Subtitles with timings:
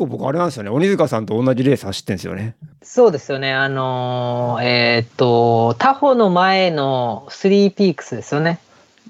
[0.00, 0.70] 構僕あれなんですよね。
[0.70, 2.56] 鬼塚さんと同じレース走ってんですよね。
[2.82, 3.52] そうですよね。
[3.52, 8.58] あのーえーっと、タホの前のスリーピークスですよね。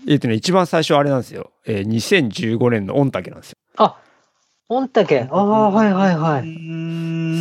[0.08, 1.50] えっ、とね、一番最初あれなんですよ。
[1.67, 3.56] えー2015年の御嶽なんですよ。
[3.76, 3.96] あ、
[4.68, 5.28] 御嶽。
[5.31, 6.42] ああ、はいはいはい。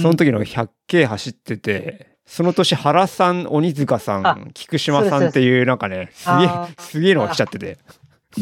[0.02, 7.78] その時の 100K 走ってて、その年原さん、鬼塚さあん、菊島さんっていうなんかね、すげえすげえのが来ちゃってて。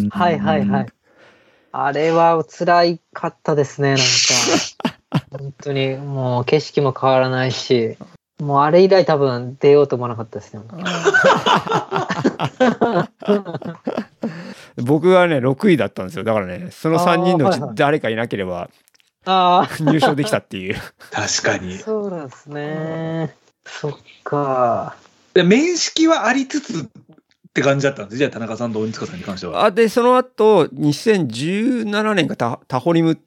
[0.09, 0.85] はいはいはい。
[1.71, 4.03] あれは辛いかったですね、なんか。
[5.31, 7.97] 本当に、もう景色も変わらないし、
[8.39, 10.61] もうあれ以来多分出ようと思わなかったですね。
[14.77, 16.23] 僕はね、6位だったんですよ。
[16.23, 18.69] だからね、その3人のうち誰かいなければ
[19.25, 20.75] あ 入賞できたっていう。
[21.11, 21.77] 確かあ、に。
[21.79, 23.35] そうなんですね。
[23.65, 24.95] そっか。
[25.33, 26.85] で面識はありつつっ
[27.53, 29.65] て感じだったんですじゃあ田中さんと鬼塚さんに関しては。
[29.65, 33.17] あ、で、その後、2017年かタタホリムっ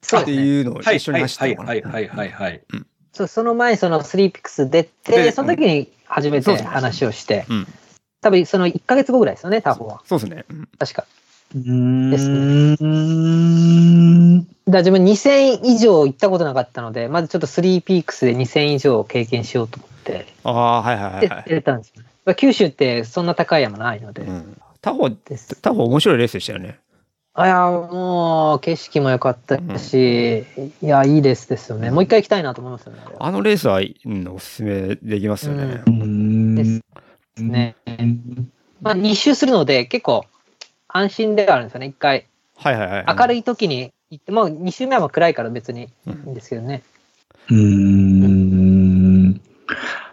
[0.00, 0.46] てそうですね。
[0.46, 0.96] いうのをはい。
[0.96, 1.54] 一緒に走ったはい。
[1.54, 1.70] のかな。
[1.70, 1.82] はい。
[1.82, 2.08] はい。
[2.08, 2.30] はい。
[2.30, 2.60] はい。
[3.12, 7.66] そうその前、そのスリーピックス出でて、その時に初めて話をして、うん。
[8.20, 9.34] 多分その1ヶ月後ぐらい。
[9.34, 10.00] ですよね、タホは。
[10.06, 10.44] そうですね。
[10.48, 11.04] うん確か。
[11.54, 12.28] うんです
[12.84, 14.44] ん。
[14.70, 20.96] だ自分2000以上行ったことなかったので、まずちょっとスリーピークスで2000以上経験しようと思って、ああ、はい。
[20.96, 21.12] はい。
[21.14, 21.20] はい。
[21.22, 21.44] ではい。
[21.48, 22.08] 出たんですよね。
[22.24, 23.62] まあ九州ってそんな高い。
[23.62, 24.00] 山ない。
[24.00, 24.22] ので。
[24.22, 26.18] うん、タホ、ですタホ面白い。
[26.18, 26.78] レースでしたよね。
[27.32, 30.44] あいや、もう景色も良かったし、
[30.82, 31.90] いや、いいレースですよね。
[31.90, 33.00] もう一回行きたいなと思いますよね。
[33.18, 35.82] あのレースは、うん、おすすめできますよね。
[35.86, 36.82] うんです
[37.38, 37.76] ね
[38.82, 40.24] まあ、2周するので、結構
[40.88, 41.86] 安心ではあるんですよね。
[41.86, 43.04] 一回、はいはいはい。
[43.16, 46.82] 明るい時に行って、もう2周目は暗いから別にいいんですけどね。
[47.48, 49.40] うーん。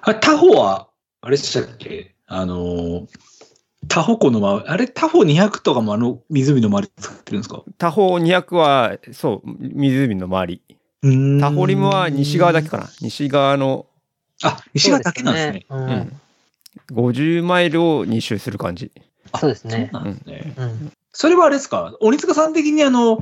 [0.02, 0.88] あれ、タホは、
[1.22, 2.14] あれでしたっけ？
[2.28, 3.08] あの、
[3.88, 7.64] タホ湖の周り、あれ、タホ200とかもあの湖の周り作ってるんですか？
[7.78, 10.61] タホ200は、そう、湖の周り。
[11.39, 12.89] タホリムは西側だけかな。
[13.02, 13.86] 西側の、
[14.43, 15.66] あ、西側だけなんですね。
[15.70, 16.21] そうですねうん
[16.92, 18.92] 50マイルを2周する感じ。
[19.32, 20.54] あそうですねそうなんですね。
[21.11, 21.95] それはあれですか？
[22.02, 23.20] 鬼塚さん的にあの、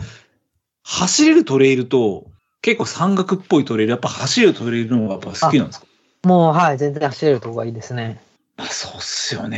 [0.84, 2.26] 走れるトレイルと、
[2.62, 5.88] 結構山岳っぽいトレイル、やっぱ走れるトレイルの方がやっぱ好きなんですか？
[6.24, 8.20] もう、はい、全然走れるとこがいいですね。
[8.58, 9.50] あそうっすよう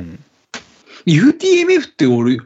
[0.00, 0.04] ね。
[0.04, 0.18] ん
[1.06, 2.38] UTMF って俺、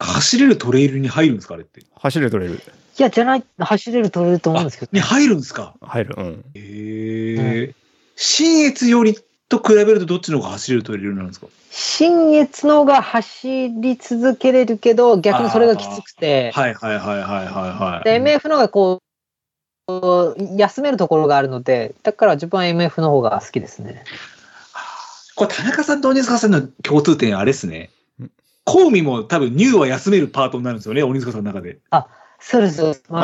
[0.00, 1.82] 走れるトレイルに入るんですかあれって？
[1.96, 2.60] 走れる取れる。
[2.98, 5.00] いや、じゃない、走れる取れると思うんですけどにね。
[5.02, 5.74] 入るんですか？
[5.80, 6.14] 入る。
[6.18, 6.44] うん。
[6.54, 7.74] へえ。
[8.16, 9.18] 新越より
[9.48, 11.46] と比べるとどっちの方が走れるトレイルなんですか？
[11.70, 18.04] 新越の方が走り続けれるけど、逆にそれがきつくて、はいはいはいはいはいはい。
[18.04, 19.00] で MF の方がこ
[19.88, 24.04] う、休めるところがあるので、だから自分は MF の方が好きですね。
[25.34, 27.90] これ田中さんと鬼塚さんの共通点あれですね
[28.20, 28.30] うん。
[28.64, 31.78] コウミも多分ニューは休めるパートになるんですよね、鬼塚さんの中で。
[32.40, 32.82] そうです。
[32.82, 33.14] あそこ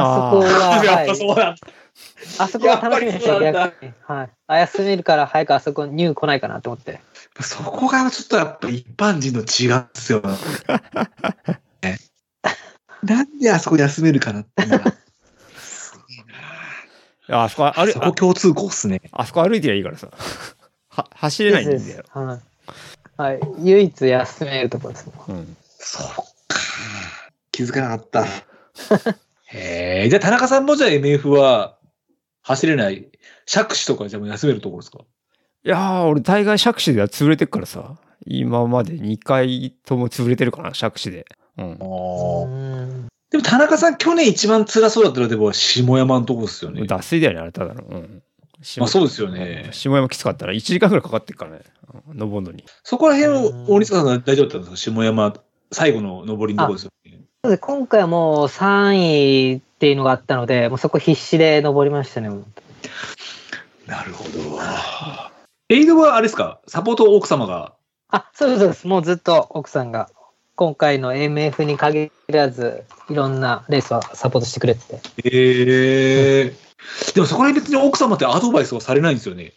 [0.40, 0.48] は、
[0.80, 1.56] やっぱはい、そうなんだ
[2.38, 3.92] あそこは楽しみでした、逆に。
[4.06, 4.30] はい。
[4.46, 7.00] あ、休めるから早くあそこニュー来ないかなと思って。
[7.40, 10.22] そこがちょっとやっぱ一般人の違うんですよ。
[11.82, 11.98] ね
[13.04, 14.64] なんであそこ休めるかなって
[17.28, 19.02] あそこ歩あそこ共通項っすね。
[19.12, 20.08] あそこ歩いてりゃいいからさ。
[21.00, 22.18] は走れないんだよですです。
[22.18, 23.22] はい。
[23.22, 23.40] はい。
[23.64, 25.38] 唯一休めるところですもん。
[25.38, 25.56] うん。
[25.78, 26.06] そう
[26.48, 26.56] か。
[27.52, 28.24] 気づかなかった。
[29.52, 31.76] へえ、じゃあ田中さんもじゃあ MF は
[32.42, 33.08] 走れない、
[33.46, 35.00] 釈子とかじゃあもう休めるところですか？
[35.64, 37.96] いやー、俺大概釈子では潰れてっからさ。
[38.26, 41.24] 今まで2回とも潰れてるかな、釈子で。
[41.58, 41.72] うん。
[41.72, 46.84] うんでも田中さん去年一番辛そうだったのはでも下山のとこですよね。
[46.86, 47.82] 脱水だよね、あれただの。
[47.84, 48.22] うん。
[48.62, 51.62] 下まあそうですよね下山きつかったら1時間ぐらいかかってるからね。
[52.08, 52.64] うん登るのに。
[52.84, 54.92] そこら辺大西さんは大丈夫だったんですか？
[54.92, 55.34] 下山、
[55.72, 57.20] 最後の登りのとこですよね。
[57.42, 62.28] そうです今回はもう3位っていうのがあったので、もうそこ必死で登りましたね。
[63.86, 64.30] なるほど。
[65.68, 66.60] エイドはあれですか？
[66.68, 67.74] サポート奥様が？
[68.08, 68.86] あ、そうです、そうです。
[68.86, 70.10] もうずっと奥さんが、
[70.54, 75.28] 今回の MF に限らず、いろんなレースはサポートしてくれてて。
[75.28, 76.54] へえ。
[77.14, 79.52] でもそこら辺別に奥様ってアドバイスはされないんですよね。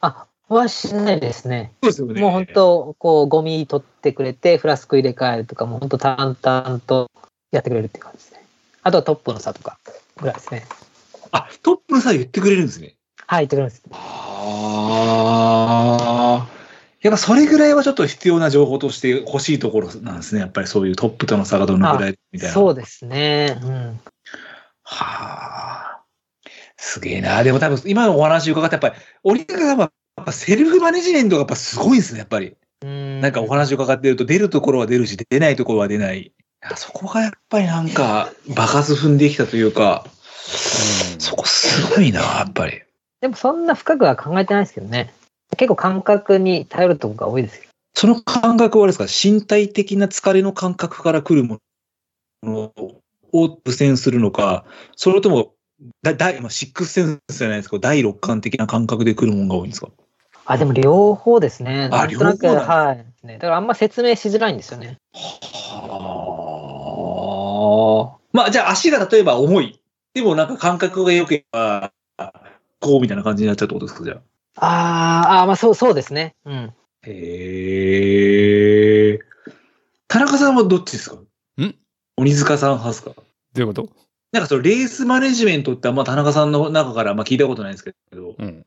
[0.00, 1.72] あ、はしないですね。
[1.82, 2.20] そうですよね。
[2.20, 7.10] もう本当、こう、ゴミ取ってくれて、フラスク入れ替えるとか、もう本当淡々と
[7.50, 8.46] やってくれるっていう感じですね。
[8.82, 9.78] あとはトップの差とか
[10.18, 10.64] ぐらいですね。
[11.32, 12.94] あ、トップのさ言ってくれるんですね。
[13.26, 13.82] はい、言ってくれます。
[13.90, 13.96] あ
[16.46, 16.56] あ。
[17.02, 20.40] やっぱそれぐらいはちょっと必要な情報として欲しいところなんですね。
[20.40, 22.54] やっぱりそういうトップとの差がどのぐらいみたいな。
[22.54, 23.58] そうですね。
[23.62, 24.00] うん。
[24.82, 25.65] はあ。
[26.76, 27.42] すげえな。
[27.42, 32.56] でも多分今のお話伺ってやっぱり、折高さんはやっぱセルフマネジメントがやっぱすごいんですね、やっぱり。
[32.84, 36.32] うんなんかお話伺ってると出るところは出るし、出ないところは出ない。
[36.76, 40.04] そこがやっぱりなんか、場数踏んできたというか、
[41.18, 42.82] そこすごいな、やっぱり。
[43.20, 45.14] でもそんな深くは考えてないですけどね。
[45.56, 47.72] 結構感覚に頼るとこが多いですけど。
[47.94, 49.30] その感覚はあれですか？
[49.30, 51.58] 身体的な疲れの感覚から来るも
[52.42, 52.72] の
[53.32, 55.54] を無線するのか、それとも、
[56.02, 59.88] だ、だ、まあ、シックスセンスじゃないですけど、第六感的な感覚で来るものが多いんですか？
[60.46, 61.88] あ、でも両方ですね。
[61.92, 63.04] あなんとなく両方はい。
[63.26, 64.96] ね、だからあんま説明しづらいんですよね。
[65.12, 65.40] は
[68.14, 68.16] あ。
[68.32, 69.80] まあ、じゃあ足が例えば重い。
[70.14, 71.92] でもなんか感覚が良ければ、
[72.80, 74.18] こうみたいな感じになっちゃうってことですか、じゃあ。
[74.58, 76.34] あーあー、まあそう、そうですね。
[76.44, 76.72] うん。
[77.02, 77.12] へ
[79.14, 79.18] え。
[80.08, 81.16] 田中さんはどっちですか？
[81.16, 81.26] ん？
[82.16, 83.10] 鬼塚さん派ですか？
[83.10, 83.22] ど
[83.56, 83.90] ういうこと？
[84.32, 88.66] なんかそのレースマネジメントってあんま田中さんの中からあんま聞いたことないんですけど、うん。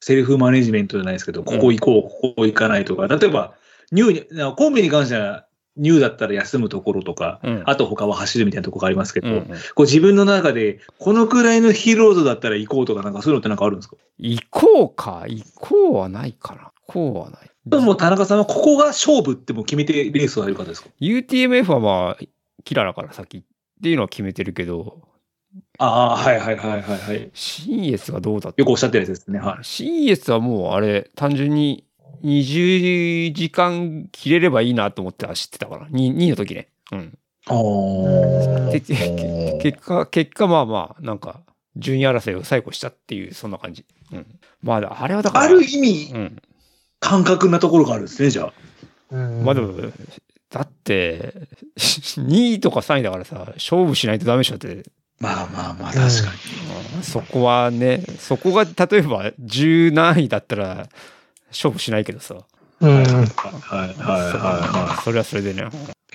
[0.00, 3.54] セルフマネジメントじゃないですけど、ここ行こう、ここ行かないとか、例えば、
[3.92, 5.46] ニューに、なコンビに関しては、
[5.76, 7.62] ニューだったら休むところとか、うん。
[7.66, 13.96] あと他は走るみたいなところがありますけど、うんうんこう自分の中で、このくらいのヒーロードだったら行こうとか、なんかそういうのってなんかあるんですか？
[14.18, 15.24] 行こうか。
[15.28, 16.72] 行こうはないかな。
[16.86, 17.50] 行こうはない。
[17.66, 22.24] でも田中さんはここが勝負ってもう決めてレースをやる方ですか？UTMF はまあ、
[22.64, 23.44] キララから先
[23.80, 25.00] っていうのは決めてるけど、
[25.78, 27.30] ああ、はいはいはいはいはい。
[27.32, 28.60] 新越がどうだった？
[28.60, 29.38] よくおっしゃってるやつですね。
[29.38, 29.64] はい。
[29.64, 31.84] 新越はもうあれ、単純に
[32.22, 35.86] 20時間切れればいいなと思って走ってたから。
[35.88, 36.68] 2, 2の時ね。
[36.92, 37.18] うん。
[39.62, 41.40] 結果、結果まあまあ、なんか、
[41.76, 43.86] 順位争いを最後したっていう、そんな感じ。
[44.12, 44.26] うん。
[44.62, 45.44] まあ、あれはだから。
[45.44, 46.36] ある意味う、ん。
[47.00, 48.52] 感覚なところがあるんですね、じゃあ。
[49.12, 49.72] うんまあでも、
[50.50, 51.34] だって、
[51.78, 54.84] 2位とか3位だからさ、勝負しないとダメでしょって。
[55.20, 56.06] まあまあまあ、確かに。
[56.96, 60.88] うんそこはね、そこが例えば10何位だったら
[61.48, 62.34] 勝負しないけどさ。
[62.80, 62.94] うん。
[62.96, 65.62] はいはいはいはそれはそれでね。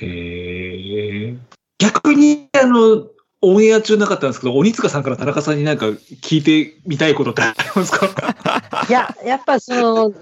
[0.01, 0.05] い。
[0.05, 1.35] へえ。
[1.79, 3.07] 逆に、あの、
[3.41, 8.07] オンエア中なかったんですけど、鬼塚さんから田中さんになんか聞いてみたいことってありますか？
[8.89, 10.13] いや、やっぱその、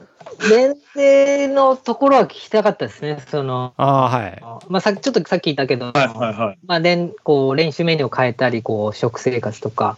[0.50, 3.24] 年齢のところは聞きたかったですね。
[3.30, 4.42] その、ああ、はい。
[4.68, 6.60] まあさちょっとさっき言ったけど、はいはいはい。
[6.66, 9.98] まあ、練こう練習メニューを変えたり、こう、食生活とか、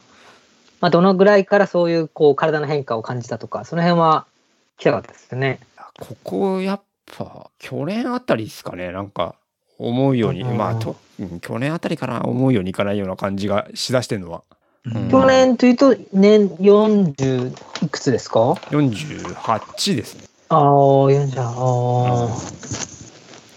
[0.81, 4.25] まあ、どのぐらいからそういう、こう、体の変化を感じたとか、その辺は
[4.77, 5.59] 聞きたかったですね。
[5.99, 6.81] ここやっ
[7.17, 8.91] ぱ去年あたりですかね。
[8.91, 9.35] なんか
[9.77, 14.43] 思うように、うんまあと、うん去年あたりかな思うようにいかないような感じがしだしてるのは。
[14.93, 20.23] うん去年というと、年40いくつですか？48ですね。
[20.49, 22.35] ああ、40、ああ。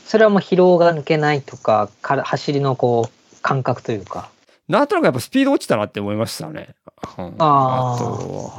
[0.07, 4.31] それはもう疲労が抜けないとか、から走りのこう、感覚というか。
[4.69, 6.75] なんとなくやっぱスピード落ちたなって思いましたね。
[7.19, 8.53] うんあーと、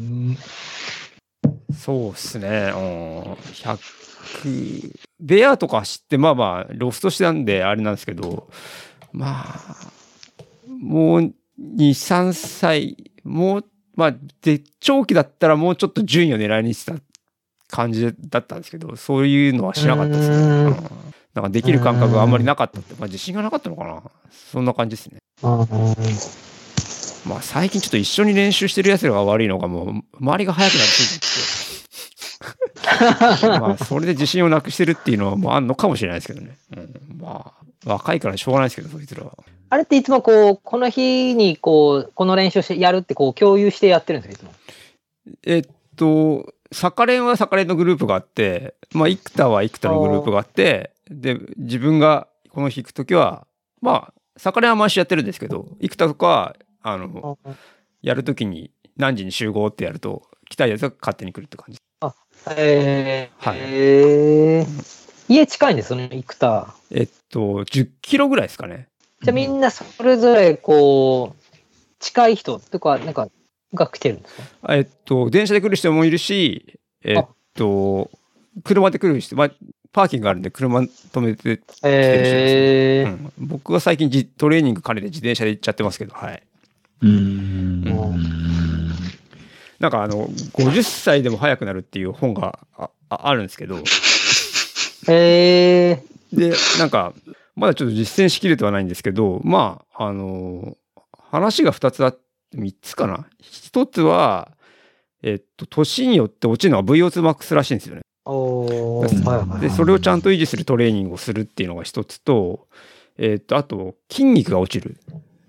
[0.00, 0.36] うん
[1.74, 2.70] そうっすね。
[2.74, 3.32] うん。
[3.32, 8.50] 100、ベアとか走って、まあまあ、ロストしてたんで、あれなんですけど、
[9.12, 9.76] まあ、
[10.68, 13.64] もう2、3歳、もう、
[13.94, 16.98] まあ、絶頂期だったらもうちょっと順位を狙いにしてた
[17.68, 20.76] 感じだったんですけど、そういうのはしなかったですね。
[21.34, 24.02] なんかできる感覚があんまりなかったって、まあ自信がなかったのかな。
[24.30, 25.18] そんな感じですね。
[25.42, 25.66] うん
[27.26, 31.20] まあ最近ちょっと一緒に練習してる奴らが悪いのがもう周りが速くなりすぎ
[33.40, 36.56] て まあそれで自信をなくしてるっていうのはもうあんのかもしれないですけどね。
[36.76, 37.52] うん、ま
[37.86, 39.32] あ若いからしょうがないですけどそいつらは。
[39.72, 44.52] あれっていつもこう、この日にこう、この練習をしてやるってこう、共有してやってるんですよ、いつも？
[45.44, 45.62] えっ
[45.96, 53.46] とサカレンはサカレンのグループがあって、まあ生田は生田のグループがあってで自分がこの日行く時は
[53.80, 57.38] まあサカレンは毎週やってるんですけど生田とかはあの
[58.02, 61.78] やるときに何時に集合ってやると来たいやつが勝手に来るって感じ。
[62.58, 66.74] えーはいえー家近いんですよね、生田。
[66.90, 68.88] えっと10キロぐらいですかね。
[69.22, 71.42] じゃあみんなそれぞれこう、
[72.00, 73.28] 近い人とか、なんか、
[73.74, 74.36] が来てるんです
[74.66, 74.74] か？
[74.74, 77.24] えっと、電車で来る人もいるし、えっ
[77.54, 78.10] と、
[78.64, 79.50] 車で来る人、まあ、
[79.92, 83.10] パーキングがあるんで車止めて、えー。
[83.10, 83.32] うん。
[83.38, 86.42] 僕は最近じトレーニング兼ねて自転車で行っちゃってますけど、はい。
[87.02, 87.84] うん。
[89.78, 93.78] なんかあの、50歳でも速くなるっていう本があああるんですけど、
[95.08, 96.02] え
[96.32, 97.12] で、なんか、
[97.54, 100.76] まだちょっと実践しきれてはないんですけど、まあ、あの、
[101.30, 102.20] 話が2つあって、
[102.54, 104.52] 3つかな？1つは、
[105.22, 108.02] えっと、年によって落ちるのは VO2max らしいんですよね。
[109.60, 112.68] で、それをちゃんと維持するトレーニングをするっていうのが一つと、
[113.18, 114.96] えっと、あと、筋肉が落ちる。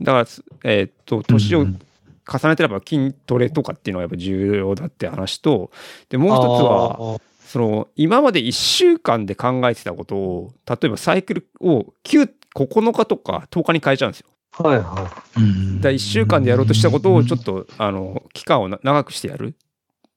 [0.01, 0.29] だか
[0.63, 5.71] ら、えっと、年を重ねてれば筋トレとかっていうのがやっぱ重要だって話と、
[6.09, 7.21] で、もう一つは、は、
[7.53, 14.27] その、今まで1週間で考えてたことを、例えばサイクルを9、9日とか10日に変えちゃうんですよ。
[14.53, 19.55] はいはうんだ1週間でやろうとしたことをちょっとあの期間をな長くしてやるい。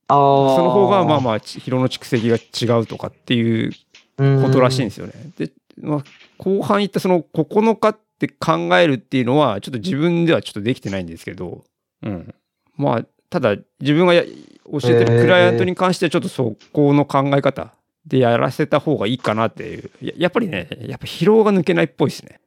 [0.08, 0.56] ああ。
[0.56, 3.72] その方がまあまあち疲労の蓄積が違うとかっていう
[4.16, 5.12] ことらしいんですよね。
[5.36, 5.52] で、
[5.82, 6.04] まあ、
[6.38, 11.64] 後半言ったその9日って考えるっていうのはちょっと自分ではちょっとできてないんですけど、
[12.02, 12.34] うん、
[12.76, 17.72] まあただ自分がや教えてるクライアントに関してはちょっとそこの考え方
[18.06, 22.40] でやらせた方がいいかなっていうややっぱりねやっぱ疲労が抜けないっぽいですね。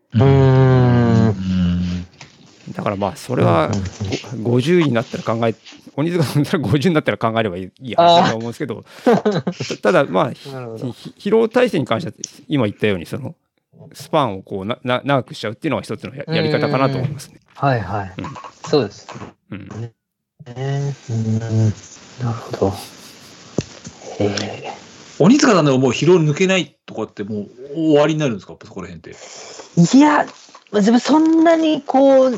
[2.75, 3.71] だからまあそれは
[4.41, 5.55] ご50になったら考え
[5.95, 8.83] 鬼塚さんだったら50になったら考えればいいいい話だと思うんですけど
[9.81, 12.15] ただまあ疲労体制に関しては
[12.47, 13.35] 今言ったようにその
[13.93, 17.39] スパンをこうなな長くしちゃうっていうのは一つのややり方かなと思いますね。
[17.55, 18.25] はいはいうん。
[18.69, 19.07] そうです。
[20.59, 21.73] うーん。
[22.23, 22.73] なるほど。
[24.19, 24.73] へえ。
[25.19, 28.55] 鬼塚さんでももう疲労抜けないとかってもう終わりになるんですか？
[28.65, 29.97] そこら辺って。
[29.97, 30.25] いや、
[30.73, 32.37] 自分そんなにこう、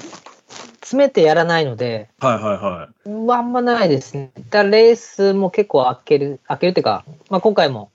[0.81, 3.09] 詰めてやらないので、はいはいはい。
[3.09, 4.31] うんあんまないですね。
[4.49, 7.91] だレースも結構開ける、開けるっていうか、まあ、今回も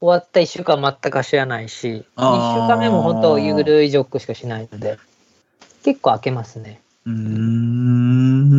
[0.00, 4.98] 終わった1週間全く走らないし、2週間目も本当、ゆるいジョックしかしないので、
[5.84, 6.80] 結構開けますね。
[7.06, 8.55] うーん。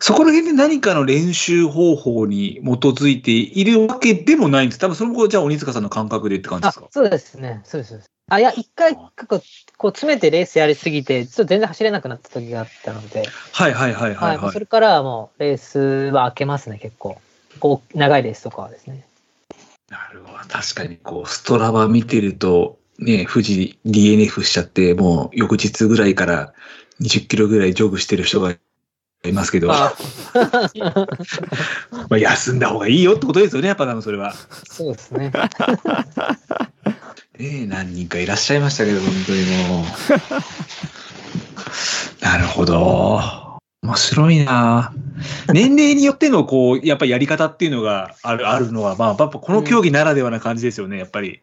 [0.00, 4.78] そこら辺で何かの練習方法に基づいているわけでもないんです。
[4.78, 6.86] 多分その後、じゃあ鬼塚さんの感覚でって感じであすか？
[6.90, 8.00] そうですね、そうです。
[8.28, 9.40] あ、いや、一回、結構、
[9.78, 14.52] こう、詰めてレースやりすぎて、ちょっと全然走れなくなった時があったので、はいはいはいははいい、はい。
[14.52, 17.18] それからはもう、レースは開けますね、結構。
[17.60, 19.06] こう、長いレースとかはですね。
[19.88, 20.38] なるほど。
[20.48, 26.52] 確かに、こう、ストラバ見てると、ね、富士 DNF しちゃって、もう翌日ぐらいから
[27.00, 28.56] 20キロぐらいジョグしてる人が
[29.24, 29.94] いますけど、あ
[32.08, 34.34] まあ、休んだ方がいいよってことですよね、やっぱ多分それは。
[34.70, 35.32] そうですね。
[37.38, 39.84] ねえ、何人かいらっしゃいましたけど、本当にもう。
[42.24, 43.20] なるほど。
[43.82, 44.92] 面白いな
[45.52, 51.42] 年齢によっての、こう、やっぱりやり方っていうのがある、あるのは、まあ、やっぱこの競技ならではな感じですよね、やっぱり。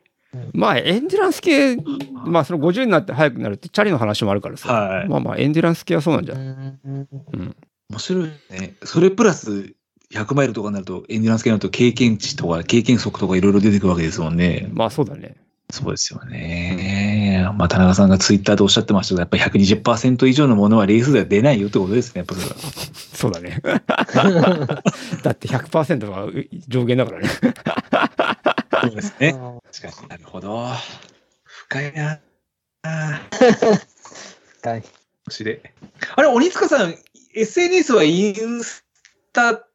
[0.54, 1.78] まあエンデュランス系
[2.26, 7.56] まあその50になって速くなるってチャリの話もあるからさ、はいまあまあエンデュランス系はそうなんじゃうない、んうん、
[7.90, 8.76] 面白いね。
[8.84, 9.76] それプラス、
[10.12, 14.70] 100マイルとかになると、エンデュランス系になると経験値とか経験則とかいろいろ出てくるわけですもんね。
[14.72, 15.36] まあそうだね。
[15.70, 17.50] そうですよね。
[17.58, 22.56] まあ、田中さんがツイッターでおっしゃってましたけど、やっぱり120%以上のものはレースでは出ないよってことですね、やっぱそれは。
[23.14, 23.60] そうだね。
[25.24, 26.28] だって100%が
[26.68, 27.30] 上限だからね。
[28.84, 29.30] そうですね。
[29.30, 30.68] うん確かになるほど。
[31.44, 32.20] 深いな。
[32.84, 33.20] は
[34.78, 34.84] い面
[35.30, 35.60] 白い。
[36.16, 36.96] あれ、鬼塚さん、
[37.34, 38.86] SNS はインス
[39.32, 39.66] タ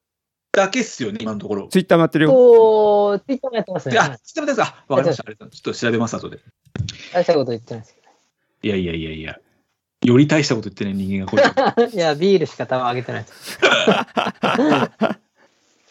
[0.52, 1.68] だけっすよね、今のところ。
[1.68, 2.30] ツイッターもやってるよ。
[2.32, 3.98] と、ツイッターもやってますね。
[3.98, 5.24] あ、知ってますかわかりました。
[5.24, 6.40] ちょっと調べます、後で。
[7.14, 7.96] 大したこと言ってないです
[8.62, 9.38] いやいやいやいや。
[10.04, 11.88] より大したこと言ってない人間がこれ。
[11.88, 11.96] けど。
[11.96, 13.30] いや、ビールしか多分あげてないで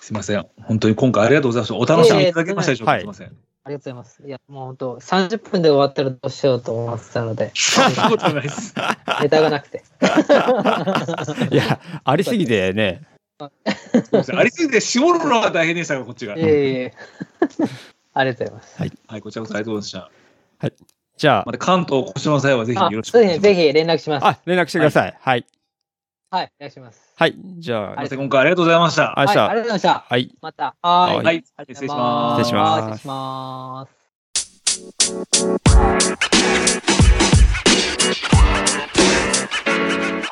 [0.07, 0.09] す。
[0.09, 0.45] すいません。
[0.63, 1.75] 本当に今回ありがとうございました。
[1.75, 3.27] お楽しみいただけましたでしょうか、はいすいません。
[3.27, 3.35] ありが
[3.71, 4.23] とうございます。
[4.25, 8.73] いや、もう本当、30分で終わったらどうしようと思ってたので、そんなことないです。
[9.21, 9.83] ネタがなくて。
[11.51, 13.01] いや、ありすぎてね。
[13.39, 13.51] あ
[14.43, 16.37] りすぎて絞るのが大変でしたが、こっちが。
[16.37, 16.93] いえいえいえ。
[18.13, 18.81] ありがとうございます。
[19.07, 20.09] はい、こちらこそありがとうございま
[20.61, 20.87] した。
[21.17, 23.41] じゃまた関東お越しの際はぜひよあ、ろしくお願いします。
[23.41, 24.23] ぜひぜひ連絡します。
[24.23, 25.03] あ、あ、連絡してください。
[25.03, 25.13] はい。
[25.19, 25.45] はい、
[26.29, 27.13] お願いします。
[27.15, 27.35] はい。
[27.57, 29.17] じゃあ、今回ありがとうございました。
[29.17, 31.63] ありがとうございましたはい、ありがとうございました。
[31.63, 31.67] はい。
[31.69, 33.97] 失礼します失礼しますはい失礼します。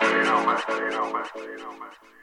[0.06, 0.60] You know, man.
[0.68, 1.26] You know, man.
[1.36, 2.15] You know, man.